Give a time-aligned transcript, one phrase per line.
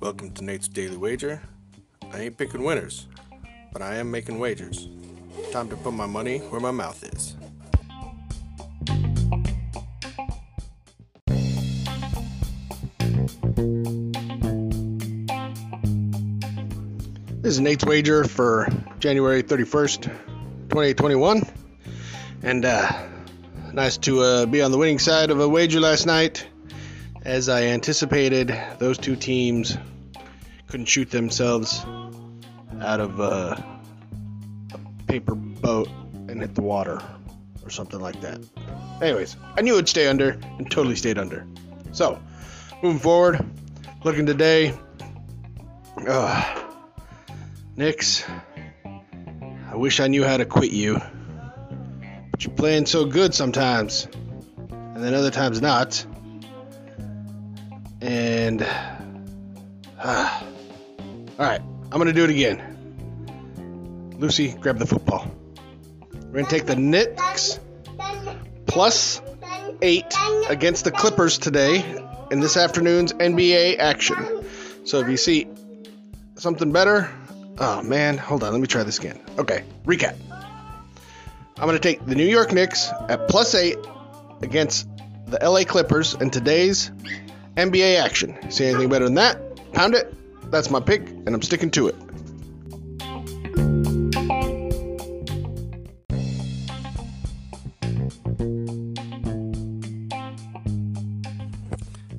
[0.00, 1.40] Welcome to Nate's Daily Wager.
[2.12, 3.06] I ain't picking winners,
[3.72, 4.88] but I am making wagers.
[5.52, 7.36] Time to put my money where my mouth is.
[17.42, 18.66] This is Nate's Wager for
[18.98, 20.02] January 31st,
[20.68, 21.44] 2021.
[22.42, 22.92] And uh,
[23.72, 26.46] nice to uh, be on the winning side of a wager last night.
[27.24, 29.76] As I anticipated, those two teams
[30.68, 31.84] couldn't shoot themselves
[32.80, 33.56] out of uh,
[34.72, 35.88] a paper boat
[36.28, 37.02] and hit the water
[37.62, 38.40] or something like that.
[39.02, 41.46] Anyways, I knew it'd stay under and totally stayed under.
[41.92, 42.20] So,
[42.82, 43.44] moving forward,
[44.04, 44.74] looking today.
[46.06, 46.64] Uh,
[47.76, 48.24] Knicks,
[49.70, 51.00] I wish I knew how to quit you.
[52.38, 54.06] But you're playing so good sometimes,
[54.70, 56.06] and then other times not.
[58.00, 58.64] And.
[60.00, 60.42] Uh,
[61.40, 64.14] Alright, I'm going to do it again.
[64.16, 65.28] Lucy, grab the football.
[66.12, 67.58] We're going to take the Knicks
[68.66, 69.20] plus
[69.82, 70.04] 8
[70.48, 71.82] against the Clippers today
[72.30, 74.44] in this afternoon's NBA action.
[74.84, 75.48] So if you see
[76.36, 77.10] something better,
[77.58, 78.52] Oh man, hold on.
[78.52, 79.20] Let me try this again.
[79.36, 80.14] Okay, recap.
[81.60, 83.78] I'm going to take the New York Knicks at plus eight
[84.42, 84.88] against
[85.26, 86.92] the LA Clippers in today's
[87.56, 88.48] NBA action.
[88.48, 89.72] See anything better than that?
[89.72, 90.14] Pound it.
[90.52, 91.96] That's my pick, and I'm sticking to it.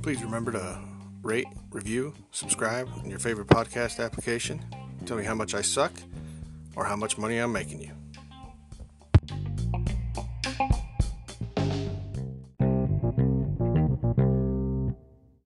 [0.00, 0.78] Please remember to
[1.22, 4.64] rate, review, subscribe in your favorite podcast application.
[5.06, 5.92] Tell me how much I suck
[6.76, 8.03] or how much money I'm making you.